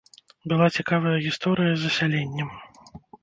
[0.51, 2.49] Была цікавая гісторыя з засяленнем.